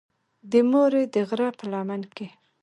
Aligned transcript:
د 0.51 0.53
مورې 0.71 1.03
د 1.13 1.15
غرۀ 1.29 1.47
پۀ 1.57 1.65
لمن 1.71 2.01
کښې 2.15 2.27